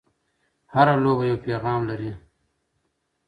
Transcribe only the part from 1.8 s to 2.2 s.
لري.